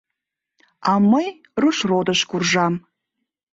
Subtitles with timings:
[0.89, 1.27] А мый
[1.61, 2.73] Рушродыш куржам.